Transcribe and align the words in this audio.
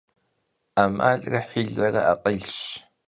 'emalre 0.79 1.41
hilere 1.51 2.01
akhılş. 2.13 2.57